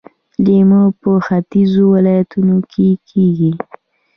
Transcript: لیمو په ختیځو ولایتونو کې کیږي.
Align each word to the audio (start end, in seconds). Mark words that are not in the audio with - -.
لیمو 0.43 0.83
په 1.01 1.11
ختیځو 1.25 1.83
ولایتونو 1.93 2.57
کې 2.71 2.87
کیږي. 3.09 3.51